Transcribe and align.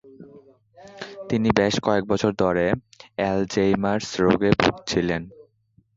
তিনি 1.29 1.49
বেশ 1.59 1.75
কয়েক 1.83 2.03
বছর 2.05 2.31
ধরে 2.39 2.65
আ্যলজেইমারস্ 3.19 4.09
রোগে 4.21 4.51
ভুগছিলেন। 4.61 5.21